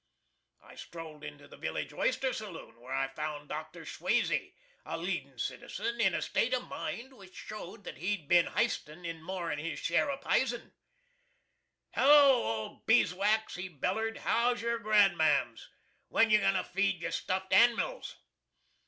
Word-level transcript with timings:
I 0.63 0.73
strolled 0.73 1.23
into 1.23 1.47
the 1.47 1.57
village 1.57 1.93
oyster 1.93 2.33
saloon, 2.33 2.79
where 2.81 2.91
I 2.91 3.09
found 3.09 3.49
Dr. 3.49 3.85
SCHWAZEY, 3.85 4.55
a 4.83 4.97
leadin' 4.97 5.37
citizen 5.37 6.01
in 6.01 6.15
a 6.15 6.23
state 6.23 6.55
of 6.55 6.67
mind 6.67 7.13
which 7.15 7.35
showed 7.35 7.83
that 7.83 7.97
he'd 7.99 8.27
bin 8.27 8.47
histin' 8.47 9.05
in 9.05 9.21
more'n 9.21 9.59
his 9.59 9.77
share 9.77 10.09
of 10.09 10.21
pizen. 10.27 10.73
"Hello, 11.91 12.31
old 12.43 12.87
Beeswax," 12.87 13.53
he 13.53 13.67
bellered; 13.69 14.17
"how's 14.17 14.63
yer 14.63 14.79
grandmams? 14.79 15.69
When 16.07 16.31
you 16.31 16.39
goin' 16.39 16.55
to 16.55 16.63
feed 16.63 16.99
your 17.03 17.11
stuffed 17.11 17.51
animils?" 17.51 18.15